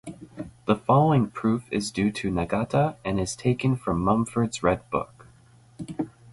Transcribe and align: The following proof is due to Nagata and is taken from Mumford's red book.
The 0.65 0.75
following 0.75 1.27
proof 1.29 1.65
is 1.69 1.91
due 1.91 2.11
to 2.13 2.31
Nagata 2.31 2.95
and 3.05 3.19
is 3.19 3.35
taken 3.35 3.75
from 3.75 4.01
Mumford's 4.01 4.63
red 4.63 4.89
book. 4.89 5.27